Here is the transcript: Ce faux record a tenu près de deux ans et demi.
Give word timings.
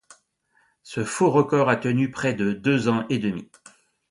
Ce 0.81 1.03
faux 1.03 1.29
record 1.29 1.69
a 1.69 1.75
tenu 1.75 2.09
près 2.09 2.33
de 2.33 2.53
deux 2.53 2.87
ans 2.89 3.05
et 3.11 3.19
demi. 3.19 3.47